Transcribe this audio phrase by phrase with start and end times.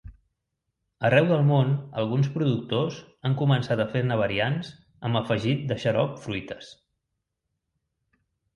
[1.09, 2.97] Arreu del món alguns productors
[3.29, 4.73] han començat a fer-ne variants
[5.11, 6.75] amb afegit de xarop fruites.